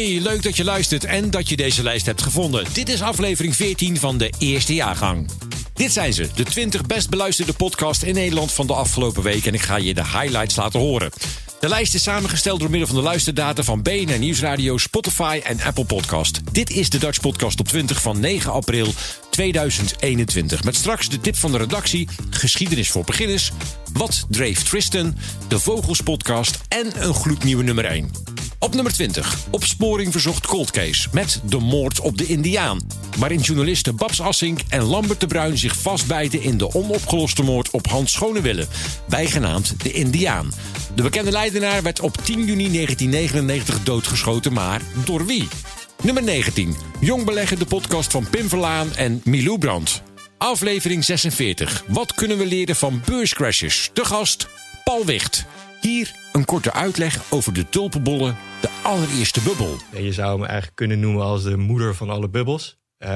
[0.00, 2.64] Hey, leuk dat je luistert en dat je deze lijst hebt gevonden.
[2.72, 5.30] Dit is aflevering 14 van de eerste jaargang.
[5.74, 9.46] Dit zijn ze, de 20 best beluisterde podcast in Nederland van de afgelopen week.
[9.46, 11.10] En ik ga je de highlights laten horen.
[11.60, 15.84] De lijst is samengesteld door middel van de luisterdata van BNR Nieuwsradio, Spotify en Apple
[15.84, 16.40] Podcast.
[16.52, 18.86] Dit is de Dutch Podcast op 20 van 9 april
[19.30, 20.64] 2021.
[20.64, 23.52] Met straks de tip van de redactie, geschiedenis voor beginners,
[23.92, 25.16] wat dreef Tristan,
[25.48, 28.29] de Vogels podcast en een gloednieuwe nummer 1.
[28.62, 32.80] Op nummer 20, opsporing verzocht cold case met de moord op de Indiaan.
[33.18, 37.86] Waarin journalisten Babs Assink en Lambert de Bruin zich vastbijten in de onopgeloste moord op
[37.86, 38.66] Hans Schonewille,
[39.08, 40.52] bijgenaamd de Indiaan.
[40.94, 45.48] De bekende leidenaar werd op 10 juni 1999 doodgeschoten, maar door wie?
[46.02, 46.76] Nummer 19.
[47.00, 50.02] Jong beleggen, de podcast van Pim Verlaan en Milou Brandt.
[50.38, 51.84] Aflevering 46.
[51.88, 53.90] Wat kunnen we leren van beurscrashes?
[53.92, 54.48] De gast,
[54.84, 55.44] Paul Wicht.
[55.80, 59.76] Hier een korte uitleg over de tulpenbollen, de allereerste bubbel.
[59.92, 62.78] Je zou hem eigenlijk kunnen noemen als de moeder van alle bubbels.
[62.98, 63.08] Uh,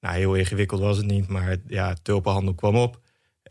[0.00, 3.00] nou, heel ingewikkeld was het niet, maar ja, tulpenhandel kwam op.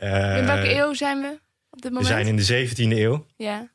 [0.02, 1.40] Uh, in welke eeuw zijn we
[1.70, 2.10] op dit moment?
[2.10, 3.26] We zijn in de 17e eeuw.
[3.36, 3.72] Ja.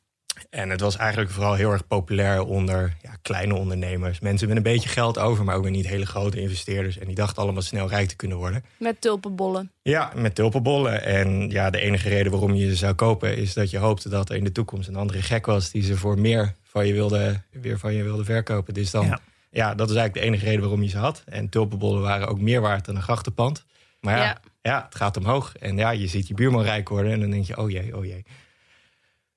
[0.49, 4.19] En het was eigenlijk vooral heel erg populair onder kleine ondernemers.
[4.19, 6.97] Mensen met een beetje geld over, maar ook weer niet hele grote investeerders.
[6.97, 8.63] En die dachten allemaal snel rijk te kunnen worden.
[8.77, 9.71] Met tulpenbollen.
[9.81, 11.03] Ja, met tulpenbollen.
[11.03, 14.29] En ja, de enige reden waarom je ze zou kopen is dat je hoopte dat
[14.29, 17.41] er in de toekomst een andere gek was die ze voor meer van je wilde,
[17.51, 18.73] weer van je wilde verkopen.
[18.73, 19.19] Dus dan, ja.
[19.49, 21.23] ja dat is eigenlijk de enige reden waarom je ze had.
[21.25, 23.65] En tulpenbollen waren ook meer waard dan een grachtenpand.
[23.99, 24.39] Maar ja, ja.
[24.61, 25.55] ja het gaat omhoog.
[25.57, 28.05] En ja, je ziet je buurman rijk worden en dan denk je, oh jee, oh
[28.05, 28.25] jee.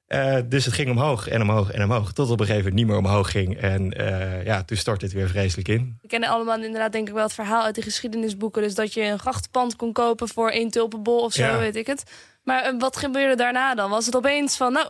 [0.09, 2.12] Uh, dus het ging omhoog en omhoog en omhoog.
[2.12, 3.56] Tot op een gegeven moment niet meer omhoog ging.
[3.56, 5.99] En uh, ja, toen stortte het weer vreselijk in.
[6.03, 8.62] We kennen allemaal inderdaad denk ik wel het verhaal uit de geschiedenisboeken.
[8.62, 11.59] Dus dat je een grachtenpand kon kopen voor één tulpenbol of zo, ja.
[11.59, 12.03] weet ik het.
[12.43, 13.91] Maar uh, wat gebeurde daarna dan?
[13.91, 14.89] Was het opeens van, nou,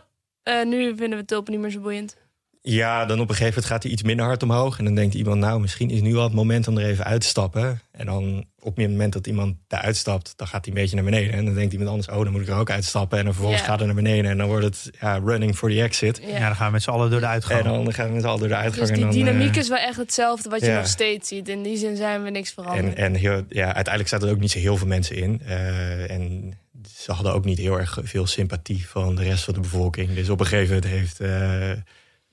[0.65, 2.15] nu vinden we tulpen niet meer zo boeiend?
[2.61, 4.77] Ja, dan op een gegeven moment gaat hij iets minder hard omhoog.
[4.77, 7.21] En dan denkt iemand, nou, misschien is nu wel het moment om er even uit
[7.21, 7.81] te stappen.
[7.91, 11.05] En dan op het moment dat iemand daar uitstapt, dan gaat hij een beetje naar
[11.05, 11.33] beneden.
[11.33, 13.17] En dan denkt iemand anders, oh, dan moet ik er ook uitstappen.
[13.17, 13.71] En dan vervolgens yeah.
[13.71, 14.31] gaat hij naar beneden.
[14.31, 16.21] En dan wordt het ja, running for the exit.
[16.25, 17.65] Ja, dan gaan we met z'n allen door de uitgang.
[17.65, 18.87] En dan gaan we met z'n allen door de uitgang.
[18.87, 21.49] Dus die en dan, dynamiek uh, is wel echt hetzelfde wat je nog steeds ziet.
[21.49, 22.95] In die zin zijn we niks veranderd.
[22.95, 25.41] En, en heel, ja, uiteindelijk zaten er ook niet zo heel veel mensen in.
[25.47, 26.53] Uh, en
[26.95, 30.13] ze hadden ook niet heel erg veel sympathie van de rest van de bevolking.
[30.13, 31.21] Dus op een gegeven moment heeft...
[31.21, 31.71] Uh,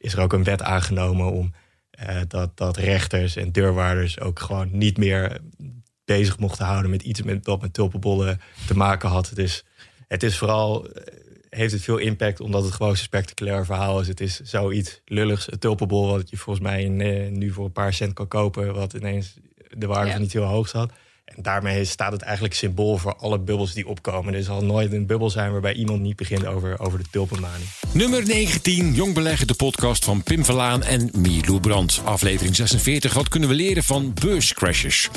[0.05, 1.55] is er ook een wet aangenomen om
[2.01, 5.41] uh, dat, dat rechters en deurwaarders ook gewoon niet meer
[6.05, 9.31] bezig mochten houden met iets met, wat met tulpenbollen te maken had.
[9.35, 9.65] Dus
[10.09, 10.89] het is vooral,
[11.49, 14.09] heeft het veel impact omdat het gewoon zo'n spectaculair verhaal is.
[14.09, 17.73] Het is zoiets lulligs, een tulpenbol wat je volgens mij in, uh, nu voor een
[17.73, 19.37] paar cent kan kopen, wat ineens
[19.71, 20.19] de waarde ja.
[20.19, 20.93] niet heel hoog zat.
[21.37, 24.35] En daarmee staat het eigenlijk symbool voor alle bubbels die opkomen.
[24.35, 27.67] Er zal nooit een bubbel zijn waarbij iemand niet begint over, over de tulpenmanie.
[27.93, 32.01] Nummer 19, Jong Beleggen, de podcast van Pim Verlaan en Milou Brandt.
[32.05, 35.11] Aflevering 46, wat kunnen we leren van beurscrashes?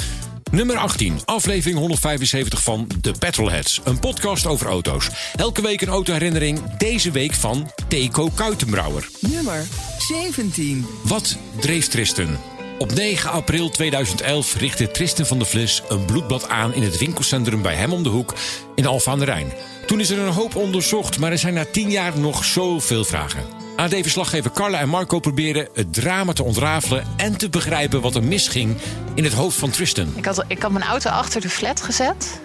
[0.52, 3.82] Nummer 18, aflevering 175 van The Petrolheads.
[3.84, 5.10] Een podcast over auto's.
[5.36, 9.10] Elke week een autoherinnering, deze week van Teco Kuitenbrouwer.
[9.20, 9.66] Nummer
[9.98, 10.86] 17.
[11.04, 12.57] Wat dreef Tristan?
[12.78, 17.62] Op 9 april 2011 richtte Tristan van der Vlis een bloedbad aan in het winkelcentrum
[17.62, 18.34] bij hem om de hoek
[18.76, 19.54] in Alphen aan de Rijn.
[19.86, 23.44] Toen is er een hoop onderzocht, maar er zijn na 10 jaar nog zoveel vragen.
[23.76, 28.78] AD-verslaggever Carla en Marco proberen het drama te ontrafelen en te begrijpen wat er misging
[29.14, 30.14] in het hoofd van Tristan.
[30.16, 32.40] Ik had, ik had mijn auto achter de flat gezet.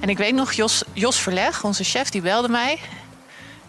[0.00, 2.78] En ik weet nog, Jos, Jos Verleg, onze chef, die belde mij.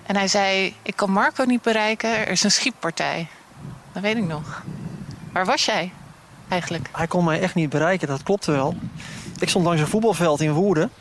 [0.05, 3.27] En hij zei: Ik kan Marco niet bereiken, er is een schietpartij.
[3.93, 4.63] Dat weet ik nog.
[5.37, 5.91] Waar was jij
[6.47, 6.89] eigenlijk?
[6.91, 8.75] Hij kon mij echt niet bereiken, dat klopte wel.
[9.39, 10.91] Ik stond langs een voetbalveld in Woerden.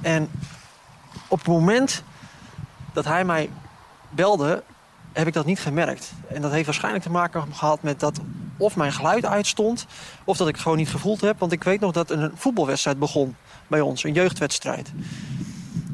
[0.00, 0.30] En
[1.28, 2.02] op het moment
[2.92, 3.50] dat hij mij
[4.10, 4.62] belde,
[5.12, 6.12] heb ik dat niet gemerkt.
[6.28, 8.20] En dat heeft waarschijnlijk te maken gehad met dat
[8.56, 9.86] of mijn geluid uitstond...
[10.24, 11.38] of dat ik het gewoon niet gevoeld heb.
[11.38, 13.36] Want ik weet nog dat een voetbalwedstrijd begon
[13.66, 14.92] bij ons, een jeugdwedstrijd.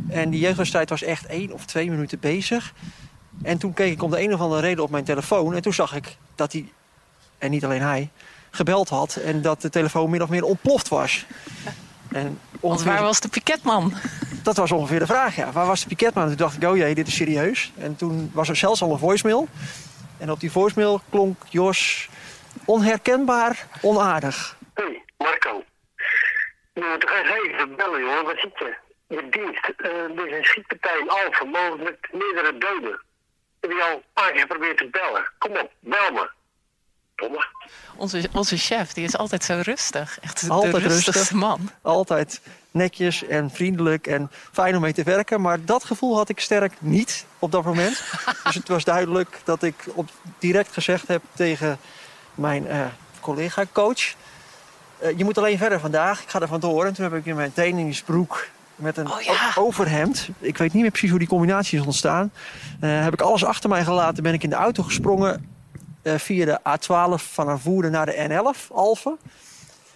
[0.08, 2.74] En die jeugdwedstrijd was echt één of twee minuten bezig.
[3.42, 5.54] En toen keek ik om de een of andere reden op mijn telefoon...
[5.54, 6.72] en toen zag ik dat hij
[7.38, 8.10] en niet alleen hij,
[8.50, 9.16] gebeld had.
[9.16, 11.26] En dat de telefoon min of meer ontploft was.
[12.12, 13.94] En Want waar was de piketman?
[14.42, 15.52] Dat was ongeveer de vraag, ja.
[15.52, 16.26] Waar was de piketman?
[16.26, 17.72] Toen dacht ik, oh jee, dit is serieus.
[17.78, 19.48] En toen was er zelfs al een voicemail.
[20.18, 22.08] En op die voicemail klonk Jos
[22.64, 24.56] onherkenbaar onaardig.
[24.74, 25.64] Hé, hey, Marco.
[26.74, 28.24] Nou, toch even bellen, jongen.
[28.24, 28.74] Wat zit je?
[29.08, 29.72] Je dienst.
[29.76, 33.00] Uh, er is een schietpartij in Alphen, mogelijk met meerdere doden.
[33.60, 35.32] Heb je al een paar keer geprobeerd te bellen?
[35.38, 36.30] Kom op, bel me.
[37.16, 37.46] Domme.
[37.96, 40.18] Onze, onze chef, die is altijd zo rustig.
[40.20, 41.36] Echt altijd de rustigste rustig.
[41.36, 41.70] man.
[41.82, 42.40] Altijd
[42.70, 45.40] netjes en vriendelijk en fijn om mee te werken.
[45.40, 48.02] Maar dat gevoel had ik sterk niet op dat moment.
[48.44, 51.78] dus het was duidelijk dat ik op, direct gezegd heb tegen
[52.34, 52.86] mijn uh,
[53.20, 54.14] collega-coach...
[55.02, 56.86] Uh, je moet alleen verder vandaag, ik ga er vandoor.
[56.86, 60.28] En toen heb ik in mijn trainingsbroek met een oh, overhemd.
[60.38, 62.32] Ik weet niet meer precies hoe die combinatie is ontstaan.
[62.80, 65.53] Uh, heb ik alles achter mij gelaten, ben ik in de auto gesprongen...
[66.04, 69.18] via de A12 van Voerde naar de N11, Alphen.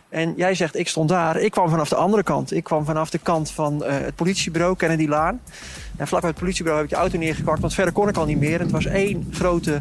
[0.08, 1.36] En jij zegt, ik stond daar.
[1.36, 2.52] Ik kwam vanaf de andere kant.
[2.52, 5.40] Ik kwam vanaf de kant van uh, het politiebureau, Kennedy Laan.
[5.96, 8.38] En vlakbij het politiebureau heb ik de auto neergekort, want verder kon ik al niet
[8.38, 8.54] meer.
[8.54, 9.80] En het was één grote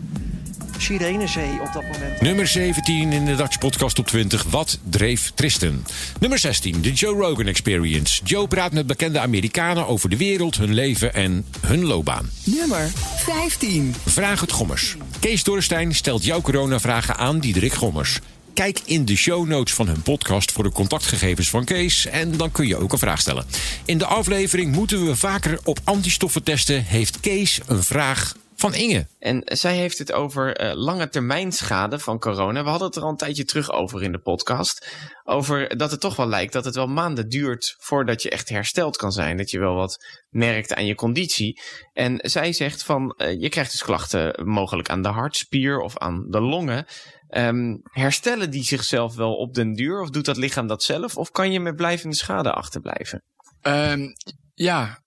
[0.77, 2.21] Sirenezee op dat moment.
[2.21, 4.43] Nummer 17 in de Dutch Podcast op 20.
[4.43, 5.83] Wat dreef Tristan?
[6.19, 8.23] Nummer 16, de Joe Rogan Experience.
[8.23, 12.29] Joe praat met bekende Amerikanen over de wereld, hun leven en hun loopbaan.
[12.43, 13.95] Nummer 15.
[14.05, 14.97] Vraag het Gommers.
[15.19, 18.19] Kees Dorrestein stelt jouw coronavragen aan Diederik Gommers.
[18.53, 22.51] Kijk in de show notes van hun podcast voor de contactgegevens van Kees en dan
[22.51, 23.45] kun je ook een vraag stellen.
[23.85, 26.83] In de aflevering moeten we vaker op antistoffen testen.
[26.83, 29.07] Heeft Kees een vraag van Inge.
[29.19, 32.63] En zij heeft het over uh, lange termijn schade van corona.
[32.63, 34.87] We hadden het er al een tijdje terug over in de podcast.
[35.23, 38.97] Over dat het toch wel lijkt dat het wel maanden duurt voordat je echt hersteld
[38.97, 39.37] kan zijn.
[39.37, 41.61] Dat je wel wat merkt aan je conditie.
[41.93, 46.25] En zij zegt van uh, je krijgt dus klachten mogelijk aan de hartspier of aan
[46.29, 46.85] de longen.
[47.29, 50.01] Um, herstellen die zichzelf wel op den duur?
[50.01, 51.17] Of doet dat lichaam dat zelf?
[51.17, 53.23] Of kan je met blijvende schade achterblijven?
[53.61, 54.13] Um,
[54.53, 55.03] ja,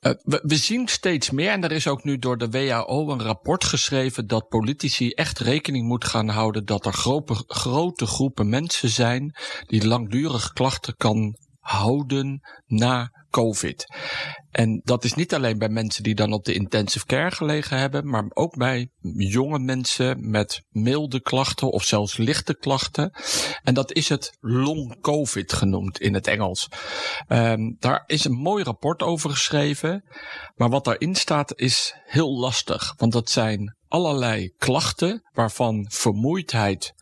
[0.00, 3.64] we, we, zien steeds meer, en er is ook nu door de WHO een rapport
[3.64, 9.34] geschreven dat politici echt rekening moeten gaan houden dat er grote, grote groepen mensen zijn
[9.66, 13.86] die langdurig klachten kan houden na COVID.
[14.50, 18.08] En dat is niet alleen bij mensen die dan op de intensive care gelegen hebben,
[18.08, 23.12] maar ook bij jonge mensen met milde klachten of zelfs lichte klachten.
[23.62, 26.68] En dat is het long COVID genoemd in het Engels.
[27.28, 30.04] Um, daar is een mooi rapport over geschreven,
[30.54, 36.92] maar wat daarin staat is heel lastig, want dat zijn allerlei klachten waarvan vermoeidheid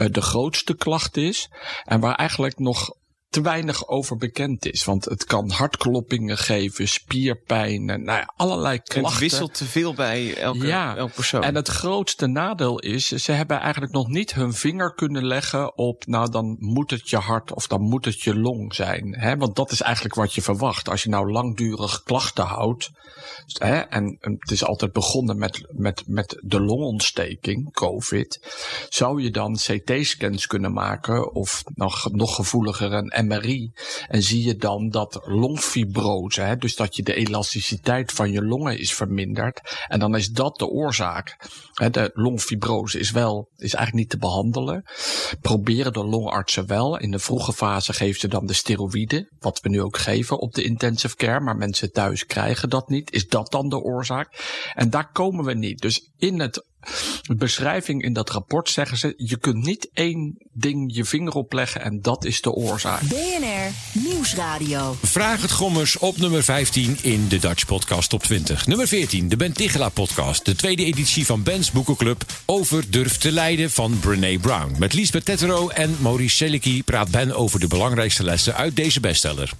[0.00, 1.50] uh, de grootste klacht is
[1.84, 2.90] en waar eigenlijk nog
[3.36, 4.84] te weinig over bekend is.
[4.84, 9.12] Want het kan hartkloppingen geven, spierpijn, nou ja, allerlei klachten.
[9.12, 11.42] Het wisselt te veel bij elke, ja, elke persoon.
[11.42, 16.06] En het grootste nadeel is, ze hebben eigenlijk nog niet hun vinger kunnen leggen op,
[16.06, 19.14] nou dan moet het je hart of dan moet het je long zijn.
[19.18, 19.36] Hè?
[19.36, 20.88] Want dat is eigenlijk wat je verwacht.
[20.88, 22.90] Als je nou langdurig klachten houdt,
[23.58, 28.40] hè, en het is altijd begonnen met, met, met de longontsteking, COVID,
[28.88, 33.10] zou je dan CT-scans kunnen maken of nog, nog gevoeliger een
[34.08, 38.78] En zie je dan dat longfibrose, hè, dus dat je de elasticiteit van je longen
[38.78, 39.60] is verminderd.
[39.88, 41.36] En dan is dat de oorzaak.
[41.72, 44.84] Hè, de longfibrose is wel, is eigenlijk niet te behandelen.
[45.40, 46.98] Proberen de longartsen wel.
[46.98, 50.54] In de vroege fase geven ze dan de steroïden, wat we nu ook geven op
[50.54, 51.40] de intensive care.
[51.40, 53.12] Maar mensen thuis krijgen dat niet.
[53.12, 54.24] Is dat dan de oorzaak?
[54.74, 55.80] En daar komen we niet.
[55.80, 56.64] Dus in het
[57.36, 62.02] beschrijving in dat rapport zeggen ze: je kunt niet één ding je vinger opleggen en
[62.02, 63.00] dat is de oorzaak.
[63.00, 64.96] BNR Nieuwsradio.
[65.02, 68.66] Vraag het Gommers op nummer 15 in de Dutch Podcast Top 20.
[68.66, 70.44] Nummer 14, de Ben Tigela Podcast.
[70.44, 74.74] De tweede editie van Ben's Boekenclub over Durf te Leiden van Brené Brown.
[74.78, 79.52] Met Lisbeth Tettero en Maurice Selicki praat Ben over de belangrijkste lessen uit deze bestseller.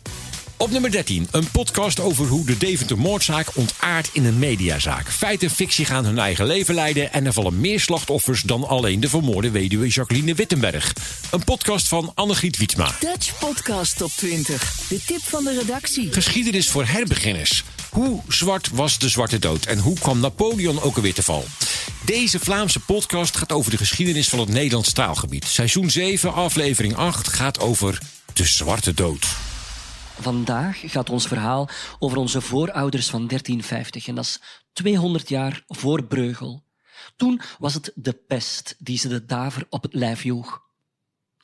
[0.58, 5.10] Op nummer 13, een podcast over hoe de Deventer-moordzaak ontaart in een mediazaak.
[5.10, 9.00] Feit en fictie gaan hun eigen leven leiden en er vallen meer slachtoffers dan alleen
[9.00, 10.92] de vermoorde weduwe Jacqueline Wittenberg.
[11.30, 12.90] Een podcast van Annegriet Wietsma.
[13.00, 14.76] Dutch Podcast op 20.
[14.88, 16.12] De tip van de redactie.
[16.12, 17.64] Geschiedenis voor herbeginners.
[17.90, 21.44] Hoe zwart was de Zwarte Dood en hoe kwam Napoleon ook alweer te val?
[22.04, 25.44] Deze Vlaamse podcast gaat over de geschiedenis van het Nederlands taalgebied.
[25.44, 27.98] Seizoen 7, aflevering 8 gaat over
[28.32, 29.26] de Zwarte Dood.
[30.20, 31.68] Vandaag gaat ons verhaal
[31.99, 34.40] over onze voorouders van 1350 en dat is
[34.73, 36.64] 200 jaar voor Breugel.
[37.16, 40.64] Toen was het de pest die ze de daver op het lijf joeg.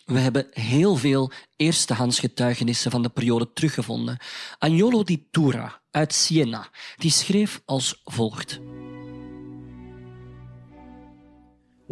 [0.05, 4.19] We hebben heel veel eerstehands getuigenissen van de periode teruggevonden.
[4.59, 8.61] Agnolo di Tura uit Siena, die schreef als volgt.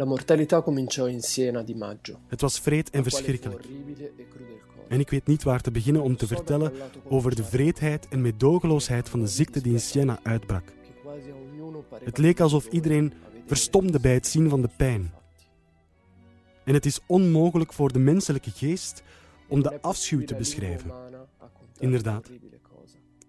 [0.01, 2.19] La mortalità cominciò in Siena di maggio.
[2.27, 3.65] Het was vreed en verschrikkelijk.
[4.87, 6.73] En ik weet niet waar te beginnen om te vertellen
[7.09, 10.73] over de vreedheid en meedogenloosheid van de ziekte die in Siena uitbrak.
[12.03, 13.13] Het leek alsof iedereen
[13.45, 15.13] verstomde bij het zien van de pijn.
[16.63, 19.03] En het is onmogelijk voor de menselijke geest
[19.47, 20.91] om de afschuw te beschrijven.
[21.79, 22.29] Inderdaad,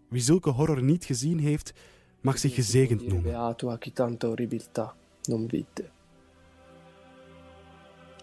[0.09, 1.73] wie zulke horror niet gezien heeft,
[2.21, 3.57] mag zich gezegend noemen.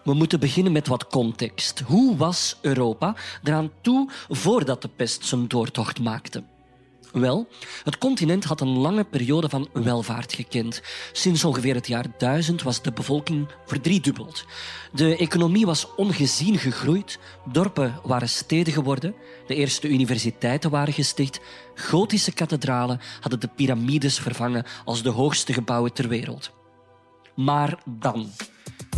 [0.04, 1.80] We moeten beginnen met wat context.
[1.80, 6.42] Hoe was Europa eraan toe voordat de pest zijn doortocht maakte?
[7.12, 7.48] Wel,
[7.84, 10.82] het continent had een lange periode van welvaart gekend.
[11.12, 14.44] Sinds ongeveer het jaar 1000 was de bevolking verdriedubbeld.
[14.92, 17.18] De economie was ongezien gegroeid,
[17.52, 19.14] dorpen waren steden geworden,
[19.46, 21.40] de eerste universiteiten waren gesticht,
[21.74, 26.50] gotische kathedralen hadden de piramides vervangen als de hoogste gebouwen ter wereld.
[27.34, 28.30] Maar dan.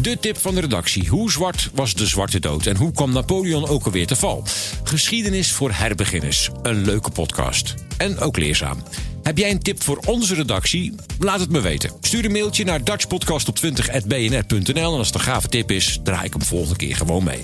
[0.01, 1.09] De tip van de redactie.
[1.09, 4.45] Hoe zwart was de Zwarte Dood en hoe kwam Napoleon ook alweer te val?
[4.85, 6.51] Geschiedenis voor herbeginners.
[6.63, 7.75] Een leuke podcast.
[7.97, 8.83] En ook leerzaam.
[9.23, 10.95] Heb jij een tip voor onze redactie?
[11.19, 11.91] Laat het me weten.
[12.01, 16.43] Stuur een mailtje naar dutchpodcast20.bnr.nl en als het een gave tip is, draai ik hem
[16.43, 17.43] volgende keer gewoon mee.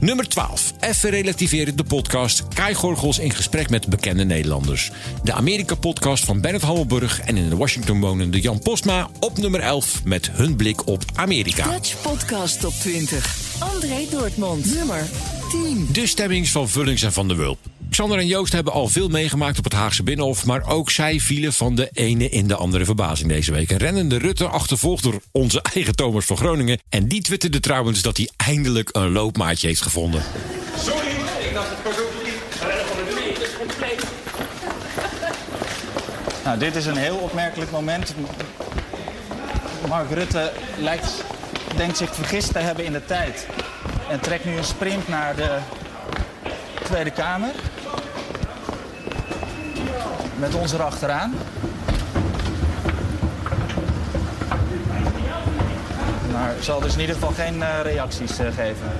[0.00, 0.72] Nummer 12.
[0.80, 4.90] Even relativeren de podcast Kaigorgels in gesprek met bekende Nederlanders.
[5.22, 10.30] De Amerika-podcast van Bernard Hammelburg en in Washington wonende Jan Postma op nummer 11 met
[10.32, 11.70] hun blik op Amerika.
[11.70, 13.36] Dutch Podcast Top 20.
[13.58, 14.74] André Dortmund.
[14.74, 15.06] Nummer
[15.50, 15.88] 10.
[15.92, 17.58] De stemmings van Vullings en Van der Wulp.
[17.98, 21.52] Xander en Joost hebben al veel meegemaakt op het Haagse Binnenhof, maar ook zij vielen
[21.52, 23.70] van de ene in de andere verbazing deze week.
[23.70, 26.78] En rennende Rutte achtervolgd door onze eigen Thomas van Groningen.
[26.88, 30.22] En die twitterde trouwens dat hij eindelijk een loopmaatje heeft gevonden.
[30.78, 31.08] Sorry,
[31.40, 32.60] ik dacht het was ook niet.
[32.60, 34.04] Rennen van de twee is compleet.
[36.44, 38.14] Nou, dit is een heel opmerkelijk moment.
[39.88, 41.24] Mark Rutte lijkt,
[41.76, 43.46] denkt zich vergist te hebben in de tijd.
[44.10, 45.58] En trekt nu een sprint naar de
[46.84, 47.50] Tweede Kamer.
[50.38, 51.34] Met ons erachteraan.
[56.32, 58.92] Maar zal dus in ieder geval geen uh, reacties uh, geven.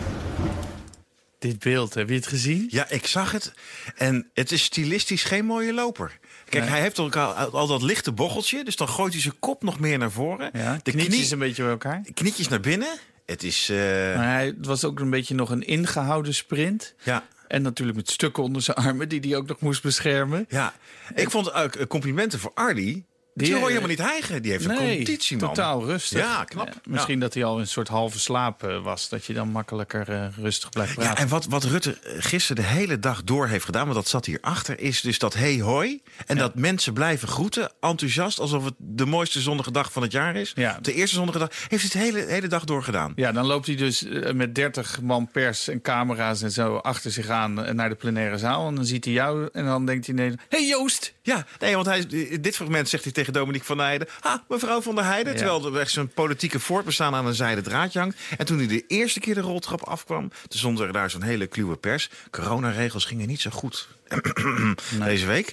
[1.39, 2.67] Dit beeld, heb je het gezien?
[2.71, 3.53] Ja, ik zag het.
[3.97, 6.19] En het is stilistisch geen mooie loper.
[6.49, 6.73] Kijk, Nee.
[6.73, 8.65] hij heeft ook al, al dat lichte bocheltje.
[8.65, 10.51] Dus dan gooit hij zijn kop nog meer naar voren.
[10.53, 12.03] Ja, de knietjes een beetje bij elkaar.
[12.15, 12.89] Knietjes naar binnen.
[13.27, 13.69] Het is...
[13.69, 13.77] eh,
[14.17, 16.95] Maar hij, het was ook een beetje nog een ingehouden sprint.
[17.03, 17.25] Ja.
[17.49, 20.47] En natuurlijk met stukken onder zijn armen die hij ook nog moest beschermen.
[20.49, 20.75] Ja,
[21.15, 23.05] ik vond ook eh, complimenten voor Arlie.
[23.39, 24.43] Die, hoor je eh, helemaal niet hijgen.
[24.43, 25.49] Die heeft een conditie, man.
[25.49, 26.19] totaal rustig.
[26.19, 26.67] Ja, knap.
[26.67, 29.09] Ja, misschien dat hij al een soort halve slaap eh, was.
[29.09, 31.13] Dat je dan makkelijker eh, rustig blijft praten.
[31.13, 34.27] Ja, en wat, wat Rutte gisteren de hele dag door heeft gedaan, want dat zat
[34.27, 36.03] hierachter, is dus dat hey hoi.
[36.27, 40.37] En dat mensen blijven groeten, enthousiast, alsof het de mooiste zonnige dag van het jaar
[40.37, 40.55] is.
[40.81, 41.51] De eerste zonnige dag.
[41.69, 43.13] Heeft hij het hele, hele dag door gedaan.
[43.17, 47.29] Ja, dan loopt hij dus met 30 man pers en camera's en zo achter zich
[47.29, 48.69] aan naar de plenaire zaal.
[48.69, 51.15] En dan ziet hij jou en dan denkt hij: nee, hey Joost!
[51.23, 52.07] Ja, nee, want hij,
[52.41, 54.09] dit fragment zegt hij tegen Dominique van der Heijden...
[54.21, 55.33] Ha, mevrouw van der Heijden.
[55.33, 55.39] Ja.
[55.39, 58.19] Terwijl er echt zijn politieke voortbestaan aan een zijde draadje hangt.
[58.39, 60.29] En toen hij de eerste keer de roltrap afkwam...
[60.29, 62.11] toen stond er daar zo'n hele kluwe pers.
[62.31, 63.89] Coronaregels gingen niet zo goed
[65.05, 65.53] deze week.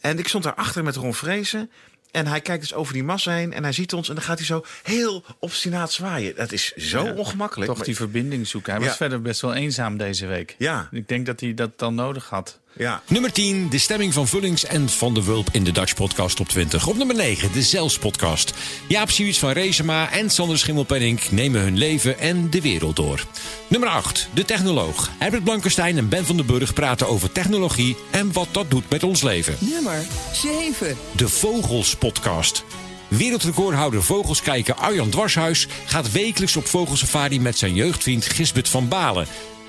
[0.00, 1.70] En ik stond daarachter met Ron Vrezen...
[2.10, 4.08] En hij kijkt dus over die massa heen en hij ziet ons...
[4.08, 6.36] en dan gaat hij zo heel obstinaat zwaaien.
[6.36, 7.70] Dat is zo Ja, ongemakkelijk.
[7.74, 8.72] Toch die verbinding zoeken.
[8.72, 8.86] Hij Ja.
[8.88, 10.54] was verder best wel eenzaam deze week.
[10.58, 10.88] Ja.
[10.90, 12.60] Ik denk dat hij dat dan nodig had.
[12.78, 13.02] Ja.
[13.08, 16.48] Nummer 10, de stemming van Vullings en Van de Wulp in de Dutch Podcast op
[16.48, 16.86] 20.
[16.86, 18.52] Op nummer 9, de Zels Podcast.
[18.88, 23.24] Jaap Siewits van Reesema en Sander Schimmelpenning nemen hun leven en de wereld door.
[23.68, 25.10] Nummer 8, de Technoloog.
[25.18, 29.02] Herbert Blankenstein en Ben van den Burg praten over technologie en wat dat doet met
[29.02, 29.56] ons leven.
[29.58, 30.96] Nummer 7.
[31.12, 32.64] De Vogels Podcast.
[33.08, 39.26] Wereldrecordhouder vogelskijker Arjan Dwarshuis gaat wekelijks op vogelsafari met zijn jeugdvriend Gisbert van Balen.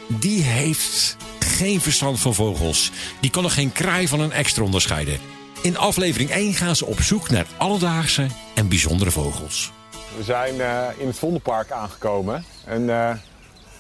[0.08, 2.92] Die heeft geen verstand van vogels.
[3.22, 5.20] Die kan er geen kraai van een extra onderscheiden.
[5.62, 9.72] In aflevering 1 gaan ze op zoek naar alledaagse en bijzondere vogels.
[10.18, 12.46] We zijn eh, in het Vondelpark aangekomen.
[12.66, 13.16] En eh,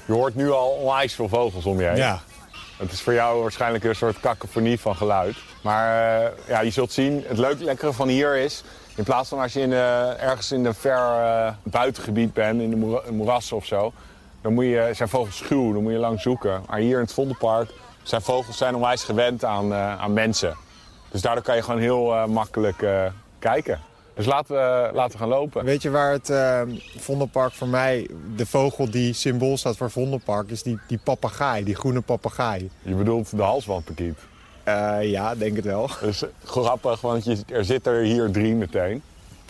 [0.05, 1.97] je hoort nu al onwijs veel vogels om je heen.
[1.97, 2.21] Ja.
[2.77, 5.35] Het is voor jou waarschijnlijk een soort cacophonie van geluid.
[5.61, 8.63] Maar eh, ja, je zult zien, het leuke lekkere van hier is...
[8.95, 12.69] in plaats van als je in, eh, ergens in een ver eh, buitengebied bent, in
[12.69, 13.93] de moera- een moeras of zo...
[14.47, 16.61] dan moet je, zijn vogels schuw, dan moet je lang zoeken.
[16.67, 17.69] Maar hier in het Vondelpark
[18.03, 20.55] zijn vogels zijn onwijs gewend aan, eh, aan mensen.
[21.11, 23.05] Dus daardoor kan je gewoon heel eh, makkelijk eh,
[23.39, 23.79] kijken.
[24.13, 25.65] Dus laten we, laten we gaan lopen.
[25.65, 26.61] Weet je waar het eh,
[26.97, 31.75] Vondelpark voor mij, de vogel die symbool staat voor Vondelpark, is die, die papegaai, die
[31.75, 32.69] groene papegaai.
[32.81, 34.17] Je bedoelt de halsbandpakiet?
[34.63, 35.89] Eh, ja, denk het wel.
[36.01, 39.01] Is grappig, want je, er zitten er hier drie meteen.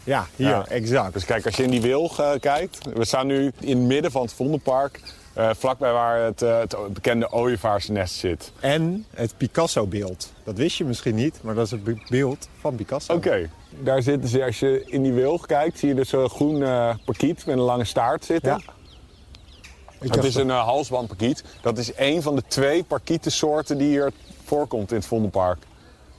[0.07, 1.13] Ja, hier, exact.
[1.13, 2.77] Dus kijk, als je in die wilg eh, kijkt.
[2.93, 4.99] We staan nu in het midden van het Vondelpark.
[5.33, 8.51] eh, vlakbij waar het, eh, het bekende ooievaarsnest zit.
[8.59, 10.31] En het Picasso-beeld.
[10.43, 13.13] Dat wist je misschien niet, maar dat is het be- beeld van Picasso.
[13.13, 13.49] Oké,
[13.83, 14.43] daar zitten ze.
[14.45, 16.59] Als je in die wilg kijkt, zie je dus een groen
[17.05, 18.51] parkiet met een lange staart zitten.
[18.65, 18.73] Ja.
[19.99, 21.43] Het dacht is een halsbandparkiet.
[21.61, 24.11] Dat is een van de twee parkietensoorten die hier
[24.45, 25.57] voorkomt in het Vondelpark.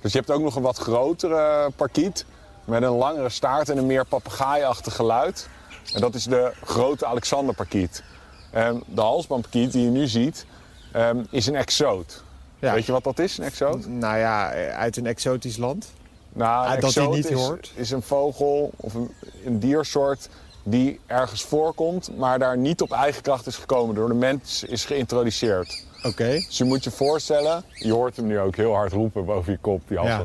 [0.00, 2.24] Dus je hebt ook nog een wat grotere parkiet
[2.68, 5.48] met een langere staart en een meer papegaaiachtig geluid.
[5.94, 8.02] En dat is de grote Alexanderparkiet.
[8.50, 10.46] En de halsbandparkiet die je nu ziet,
[10.92, 12.22] ehm, is een exoot.
[12.58, 12.72] Ja.
[12.74, 13.86] Weet je wat dat is, een exoot?
[13.86, 15.92] Nou ja, uit een exotisch land.
[16.32, 17.72] Nou, Ah, een dat hij niet is, hoort.
[17.74, 19.10] is een vogel of een,
[19.44, 20.28] een diersoort
[20.62, 23.94] die ergens voorkomt, maar daar niet op eigen kracht is gekomen.
[23.94, 25.84] Door de mens is geïntroduceerd.
[26.02, 26.28] Oké.
[26.30, 29.58] Dus je moet je voorstellen, je hoort hem nu ook heel hard roepen boven je
[29.58, 30.22] kop, die Ja.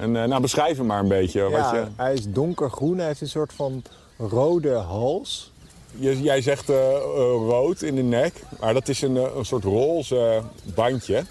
[0.00, 1.42] En eh, nou, beschrijf hem maar een beetje.
[1.42, 3.82] Wat Ja, je, hij is donkergroen, hij heeft een soort van
[4.18, 5.52] rode hals.
[5.96, 7.00] je, jij zegt eh, eh,
[7.48, 10.42] rood in de nek, maar dat is een, een soort roze
[10.74, 11.24] bandje.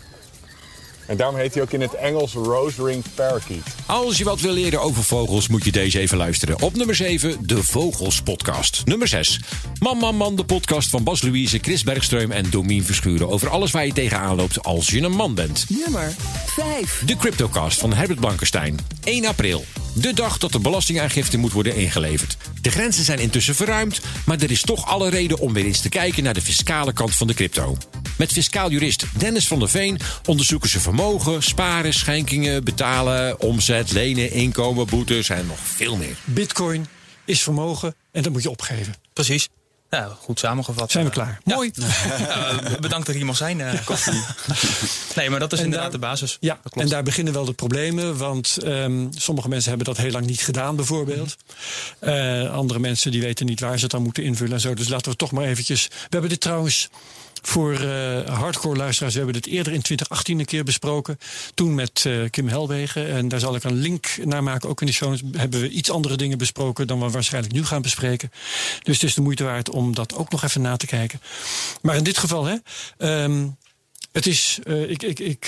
[1.09, 3.63] En daarom heet hij ook in het Engels Rose Ring Parakeet.
[3.85, 6.61] Als je wat wil leren over vogels, moet je deze even luisteren.
[6.61, 8.81] Op nummer 7, de Vogels Podcast.
[8.85, 9.39] Nummer 6,
[9.79, 13.29] Man Man Man, de podcast van Bas Louise, Chris Bergström en Domien Verschuren.
[13.29, 15.65] Over alles waar je tegenaan loopt als je een man bent.
[15.69, 16.13] Nummer
[16.45, 17.03] 5.
[17.05, 18.79] De Cryptocast van Herbert Blankenstein.
[19.03, 19.65] 1 april.
[19.93, 22.37] De dag dat de belastingaangifte moet worden ingeleverd.
[22.61, 25.89] De grenzen zijn intussen verruimd, maar er is toch alle reden om weer eens te
[25.89, 27.77] kijken naar de fiscale kant van de crypto.
[28.17, 34.31] Met fiscaal jurist Dennis van der Veen onderzoeken ze vermogen, sparen, schenkingen, betalen, omzet, lenen,
[34.31, 36.17] inkomen, boetes en nog veel meer.
[36.23, 36.87] Bitcoin
[37.25, 38.93] is vermogen en dat moet je opgeven.
[39.13, 39.49] Precies.
[39.89, 40.91] Ja, goed samengevat.
[40.91, 41.39] Zijn we klaar?
[41.43, 41.71] Mooi.
[42.17, 43.61] Ja, bedankt dat hier mag zijn.
[43.61, 43.73] eh,
[45.15, 46.37] nee, maar dat is En inderdaad daar- de basis.
[46.39, 48.17] Ja, en daar beginnen wel de problemen.
[48.17, 51.35] Want ehm, sommige mensen hebben dat heel lang niet gedaan, bijvoorbeeld.
[51.99, 54.73] Eh, andere mensen die weten niet waar ze het aan moeten invullen en zo.
[54.73, 55.87] Dus laten we toch maar eventjes.
[55.87, 56.89] We hebben dit trouwens
[57.41, 59.13] voor eh, hardcore luisteraars.
[59.13, 61.17] We hebben dit eerder in 2018 een keer besproken.
[61.53, 63.09] Toen met eh, Kim Helwegen.
[63.09, 64.69] En daar zal ik een link naar maken.
[64.69, 67.81] Ook in de show hebben we iets andere dingen besproken dan we waarschijnlijk nu gaan
[67.81, 68.31] bespreken.
[68.83, 71.21] Dus het is de moeite waard om dat ook nog even na te kijken.
[71.81, 72.55] Maar in dit geval, hè.
[72.97, 73.47] ehm,
[74.11, 75.45] het is, eh, ik, ik, ik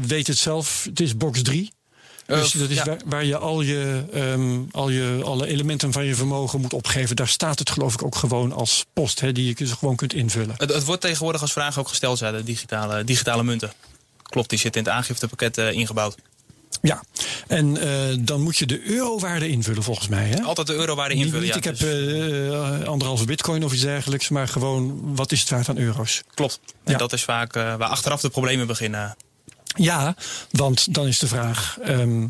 [0.00, 1.72] weet het zelf, het is box 3.
[2.26, 2.84] Dus Eh, dat is ja.
[2.84, 7.16] waar, waar je, al je, ehm, al je alle elementen van je vermogen moet opgeven.
[7.16, 10.14] Daar staat het geloof ik ook gewoon als post, hè, die je dus gewoon kunt
[10.14, 10.54] invullen.
[10.58, 13.72] Het, het wordt tegenwoordig als vraag ook gesteld, ja, de digitale, digitale munten.
[14.22, 16.16] Klopt, die zit in het aangiftepakket eh, ingebouwd.
[16.82, 17.02] Ja,
[17.46, 20.28] en eh, dan moet je de eurowaarde invullen volgens mij.
[20.28, 20.42] Hè?
[20.42, 21.40] Altijd de eurowaarde invullen.
[21.40, 25.40] niet, ja, ik heb dus- eh, anderhalve bitcoin of iets dergelijks, maar gewoon wat is
[25.40, 26.22] het waard aan euro's?
[26.34, 26.60] Klopt.
[26.84, 29.16] En dat is vaak waar achteraf de problemen beginnen.
[29.74, 30.14] Ja,
[30.50, 32.26] want dan is de vraag, ehm,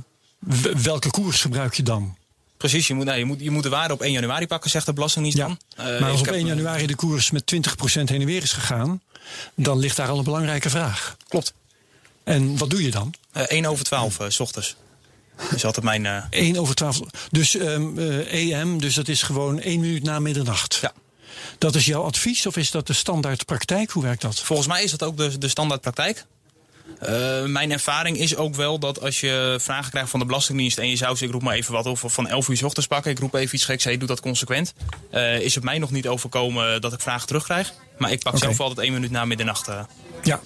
[0.83, 2.17] welke koers gebruik je dan?
[2.57, 4.87] Precies, je moet, nou, je, moet, je moet de waarde op 1 januari pakken, zegt
[4.87, 5.59] de Belastingdienst dan.
[5.77, 8.43] Eh, maar als op heb, 1 eh, januari de koers met 20% heen en weer
[8.43, 9.01] is gegaan,
[9.55, 11.17] dan ligt daar al een belangrijke vraag.
[11.29, 11.55] Klopt.
[12.25, 13.15] En wat doe je dan?
[13.33, 14.77] eh, 1 over 12 eh, s ochtends.
[15.37, 16.07] Dat is altijd mijn...
[16.07, 17.01] eh, 1 over 12.
[17.31, 17.55] Dus
[18.29, 20.79] EM, dus dat is gewoon 1 minuut na middernacht.
[20.83, 20.93] Ja.
[21.59, 23.91] Dat is jouw advies of is dat de standaard praktijk?
[23.91, 24.41] Hoe werkt dat?
[24.41, 26.25] Volgens mij is dat ook de, de standaardpraktijk.
[27.01, 30.89] Eh, mijn ervaring is ook wel dat als je vragen krijgt van de Belastingdienst en
[30.89, 33.11] je zou ze, ik roep maar even wat, of van 11 uur 's ochtends pakken,
[33.11, 34.75] ik roep even iets geks, hey, doe dat consequent.
[35.11, 37.73] Eh, is het mij nog niet overkomen dat ik vragen terugkrijg.
[37.99, 39.69] Maar ik pak zelf altijd één minuut na middernacht.
[39.69, 39.81] eh.
[40.23, 40.41] Ja,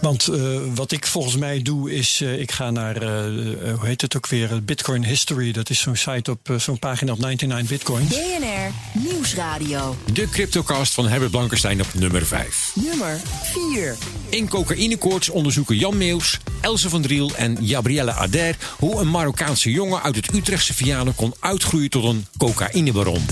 [0.00, 0.40] want eh,
[0.74, 4.64] wat ik volgens mij doe is, eh, ik ga naar, hoe heet het ook weer,
[4.64, 5.52] Bitcoin History.
[5.52, 8.08] Dat is zo'n site op, zo'n pagina op 99 Bitcoins.
[8.08, 9.96] BNR Nieuwsradio.
[10.12, 12.72] De Cryptocast van Herbert Blankenstein op nummer 5.
[12.74, 13.96] Nummer 4.
[14.28, 18.56] In cocaïnekoorts onderzoeken Jan Meeuws, Else van Driel en Gabrielle Ader...
[18.78, 23.24] hoe een Marokkaanse jongen uit het Utrechtse Vianen kon uitgroeien tot een cocaïnebaron.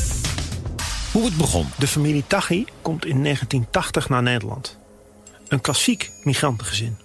[1.13, 1.69] Hoe het begon.
[1.79, 4.79] De familie Taghi komt in 1980 naar Nederland.
[5.49, 6.97] Een klassiek migrantengezin.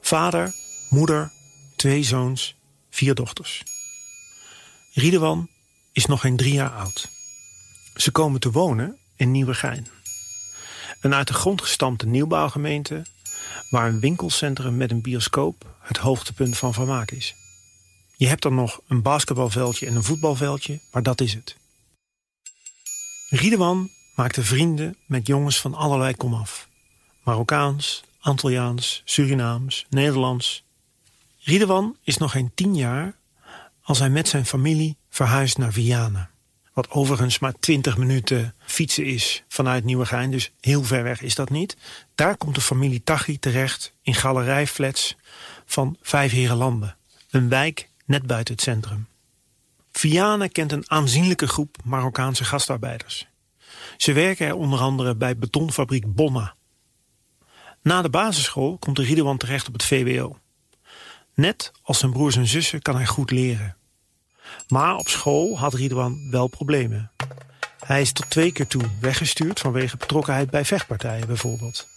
[0.00, 0.54] Vader,
[0.90, 1.32] moeder,
[1.76, 2.54] twee zoons,
[2.90, 3.62] vier dochters.
[4.92, 5.48] Riedewan
[5.92, 7.08] is nog geen drie jaar oud.
[7.96, 9.86] Ze komen te wonen in Nieuwegein.
[11.00, 13.06] Een uit de grond gestampte nieuwbouwgemeente...
[13.70, 17.34] waar een winkelcentrum met een bioscoop het hoogtepunt van vermaak is.
[18.16, 21.60] Je hebt er nog een basketbalveldje en een voetbalveldje, maar dat is het.
[23.34, 26.68] Riedewan maakte vrienden met jongens van allerlei komaf.
[27.22, 30.64] Marokkaans, Antilliaans, Surinaams, Nederlands.
[31.38, 33.16] Riedewan is nog geen tien jaar
[33.82, 36.30] als hij met zijn familie verhuist naar Vianen.
[36.72, 41.50] Wat overigens maar twintig minuten fietsen is vanuit Nieuwegein, dus heel ver weg is dat
[41.50, 41.76] niet.
[42.14, 45.16] Daar komt de familie Taghi terecht in galerijflats
[45.66, 46.96] van Vijf Herenlanden.
[47.30, 49.06] Een wijk net buiten het centrum.
[49.92, 53.26] Viane kent een aanzienlijke groep Marokkaanse gastarbeiders.
[53.96, 56.54] Ze werken er onder andere bij betonfabriek Bonna.
[57.82, 60.36] Na de basisschool komt Ridwan terecht op het VWO.
[61.34, 63.76] Net als zijn broers en zussen kan hij goed leren.
[64.68, 67.10] Maar op school had Ridwan wel problemen.
[67.84, 71.88] Hij is tot twee keer toe weggestuurd vanwege betrokkenheid bij vechtpartijen bijvoorbeeld.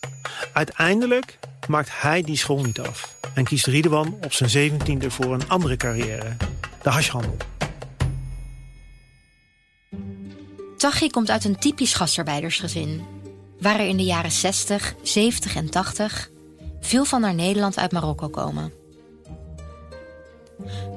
[0.53, 5.49] Uiteindelijk maakt hij die school niet af en kiest Ridwan op zijn zeventiende voor een
[5.49, 6.37] andere carrière,
[6.81, 7.37] de hashhandel.
[10.77, 13.05] Tachi komt uit een typisch gastarbeidersgezin.
[13.59, 16.29] Waar er in de jaren 60, 70 en 80
[16.79, 18.73] veel van naar Nederland uit Marokko komen.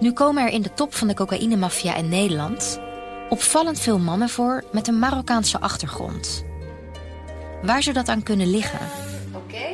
[0.00, 2.80] Nu komen er in de top van de cocaïnemafia in Nederland
[3.28, 6.44] opvallend veel mannen voor met een Marokkaanse achtergrond.
[7.62, 8.78] Waar zou dat aan kunnen liggen?
[9.34, 9.66] Oké.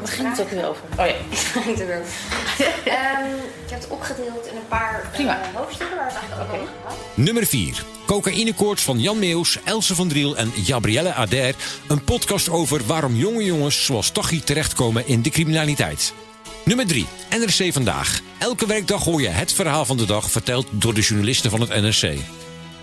[0.00, 0.84] Wat ging het ook weer over?
[0.98, 2.35] Oh ja, het ging er weer over.
[2.84, 6.60] Ehm, ik heb het opgedeeld in een paar uh, hoofdstukken waar we het eigenlijk ook
[6.60, 6.96] over gehad.
[7.14, 7.84] Nummer 4.
[8.06, 11.54] Cocaïnekoorts van Jan Meeuws, Else van Driel en Gabrielle Ader.
[11.88, 16.12] Een podcast over waarom jonge jongens zoals Tachi terechtkomen in de criminaliteit.
[16.64, 17.06] Nummer 3.
[17.30, 18.20] NRC Vandaag.
[18.38, 21.68] Elke werkdag hoor je het verhaal van de dag verteld door de journalisten van het
[21.68, 22.18] NRC.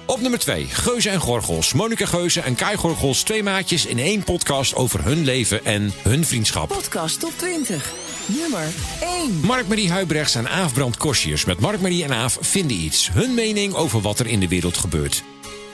[0.05, 0.65] Op nummer 2.
[0.65, 1.73] Geuze en Gorgels.
[1.73, 6.25] Monika Geuze en Kai Gorgels, twee maatjes in één podcast over hun leven en hun
[6.25, 6.67] vriendschap.
[6.67, 8.02] Podcast top 20.
[8.27, 9.39] Nummer 1.
[9.45, 13.11] Mark-Marie Huibrechts en Aaf Brand Kosjes met Mark-Marie en Aaf vinden iets.
[13.11, 15.23] Hun mening over wat er in de wereld gebeurt.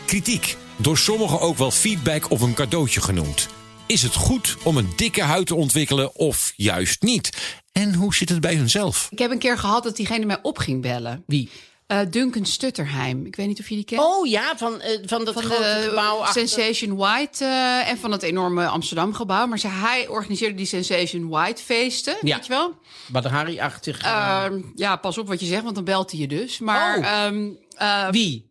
[0.06, 0.58] Kritiek.
[0.78, 3.48] Door sommigen ook wel feedback of een cadeautje genoemd.
[3.86, 7.58] Is het goed om een dikke huid te ontwikkelen of juist niet?
[7.72, 9.08] En hoe zit het bij hunzelf?
[9.12, 11.24] Ik heb een keer gehad dat diegene mij op ging bellen.
[11.28, 11.50] Wie?
[11.92, 13.26] Uh, Duncan Stutterheim.
[13.26, 14.02] Ik weet niet of je die kent.
[14.02, 16.18] Oh ja, van, uh, van dat van grote de gebouw.
[16.18, 19.48] achter- Sensation White uh, en van het enorme Amsterdam gebouw.
[19.48, 22.36] Maar ze, hij organiseerde die Sensation White feesten, Ja.
[22.36, 22.74] weet je wel?
[23.08, 24.02] Badr Hari-achtig.
[24.02, 26.60] Ehm, ja, pas op wat je zegt, want dan belt hij je dus.
[26.60, 27.06] Maar, Oh.
[27.06, 28.48] ehm, eh, Wie?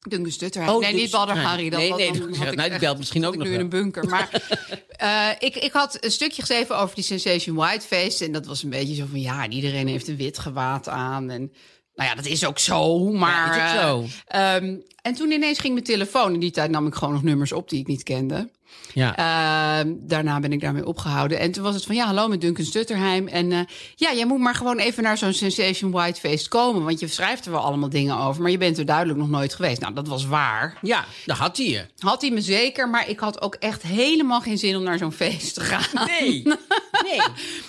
[0.00, 0.74] Duncan Stutterheim.
[0.74, 1.44] Oh, nee, dus- niet Badr nee.
[1.44, 1.70] Hari.
[1.70, 3.60] Dat, Nee, nee, dan dat- had ik nee, die belt misschien ook nog nu in
[3.60, 4.08] een bunker.
[4.08, 4.28] Maar
[4.88, 8.26] eh, ik, ik had een stukje geschreven over die Sensation White feesten.
[8.26, 11.30] En dat was een beetje zo van, ja, iedereen heeft een wit gewaad aan.
[11.30, 11.52] En
[11.98, 13.56] nou ja, dat is ook zo, maar...
[13.56, 14.06] Ja, is ook zo.
[14.26, 16.34] eh, ehm, en toen ineens ging mijn telefoon.
[16.34, 18.50] In die tijd nam ik gewoon nog nummers op die ik niet kende.
[18.94, 19.16] Ja.
[19.16, 21.38] Ehm, daarna ben ik daarmee opgehouden.
[21.38, 23.28] En toen was het van, ja, hallo met Duncan Stutterheim.
[23.28, 23.60] En eh,
[23.94, 26.84] ja, jij moet maar gewoon even naar zo'n Sensation White feest komen.
[26.84, 28.42] Want je schrijft er wel allemaal dingen over.
[28.42, 29.80] Maar je bent er duidelijk nog nooit geweest.
[29.80, 30.78] Nou, dat was waar.
[30.82, 31.86] Ja, dat had hij je.
[31.98, 35.12] Had hij me zeker, maar ik had ook echt helemaal geen zin om naar zo'n
[35.12, 36.06] feest te gaan.
[36.06, 36.42] Nee.
[37.02, 37.20] Nee.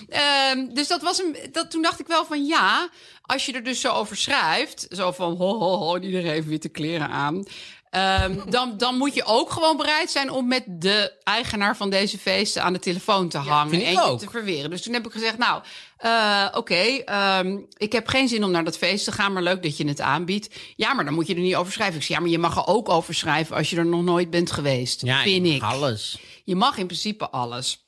[0.09, 2.89] Ehm, dus dat was een, dat, toen dacht ik wel van ja,
[3.29, 6.69] als je er dus zo over schrijft, zo van ho, ho, ho, iedereen heeft witte
[6.69, 7.43] kleren aan.
[7.89, 12.17] ehm, dan, dan moet je ook gewoon bereid zijn om met de eigenaar van deze
[12.17, 14.69] feesten aan de telefoon te hangen en je te verweren.
[14.69, 15.61] Dus toen heb ik gezegd, nou,
[15.97, 19.63] eh, oké, ehm, ik heb geen zin om naar dat feest te gaan, maar leuk
[19.63, 20.55] dat je het aanbiedt.
[20.75, 21.95] Ja, maar dan moet je er niet over schrijven.
[21.95, 24.29] Ik zei, ja, maar je mag er ook over schrijven als je er nog nooit
[24.29, 25.01] bent geweest.
[25.01, 25.61] Ja, vind ik.
[25.61, 26.19] alles.
[26.43, 27.87] Je mag in principe alles.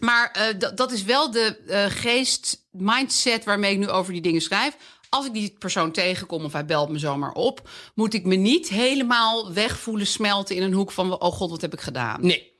[0.00, 4.40] Maar eh, dat- is wel de eh, geest, mindset waarmee ik nu over die dingen
[4.40, 4.76] schrijf.
[5.08, 8.68] Als ik die persoon tegenkom of hij belt me zomaar op, moet ik me niet
[8.68, 12.26] helemaal wegvoelen, smelten in een hoek van: oh god, wat heb ik gedaan?
[12.26, 12.52] Nee.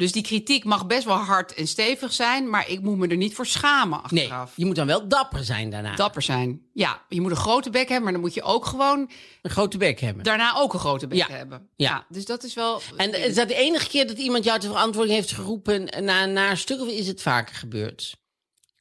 [0.00, 3.16] Dus die kritiek mag best wel hard en stevig zijn, maar ik moet me er
[3.16, 4.52] niet voor schamen Nee, achteraf.
[4.56, 5.94] je moet dan wel dapper zijn daarna.
[5.94, 6.60] Dapper zijn.
[6.72, 9.10] Ja, je moet een grote bek hebben, maar dan moet je ook gewoon
[9.42, 10.24] Een grote bek hebben.
[10.24, 11.26] daarna ook een grote bek Ja.
[11.30, 11.68] hebben.
[11.76, 12.06] Ja.
[12.08, 12.80] dus dat is wel.
[12.96, 16.32] En is dat de enige keer dat iemand jou ter verantwoording heeft geroepen na een
[16.32, 16.80] naar stuk?
[16.80, 18.18] Of is het vaker gebeurd?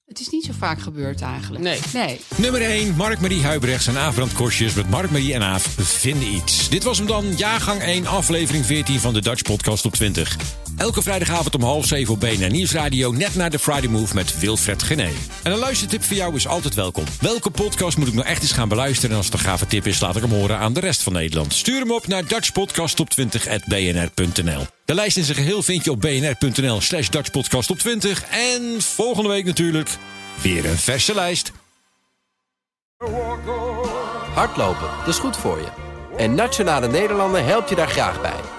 [0.05, 1.63] Het is niet zo vaak gebeurd eigenlijk.
[1.63, 1.79] Nee.
[1.93, 2.19] Nee.
[2.36, 6.69] Nummer 1, Mark-Marie Huibrechts en Aaf Brand Kosjes met Mark-Marie en Aaf vinden iets.
[6.69, 10.38] Dit was hem dan, jaargang 1, aflevering 14 van de Dutch Podcast op 20.
[10.79, 14.83] Elke vrijdagavond om half zeven op BNR Nieuwsradio, net na de Friday Move met Wilfred
[14.83, 15.09] Gené.
[15.43, 17.03] En een luistertip voor jou is altijd welkom.
[17.21, 19.11] Welke podcast moet ik nou echt eens gaan beluisteren?
[19.11, 21.13] En als het een gave tip is, laat ik hem horen aan de rest van
[21.13, 21.53] Nederland.
[21.53, 24.67] Stuur hem op naar dutchpodcasttop20.bnr.nl.
[24.85, 28.23] De lijst in zijn geheel vind je op bnr.nl slash dutchpodcast op 20.
[28.23, 29.89] En volgende week natuurlijk
[30.41, 31.51] weer een verse lijst.
[34.33, 35.67] Hardlopen, dat is goed voor je.
[36.17, 38.59] En Nationale Nederlanden helpt je daar graag bij.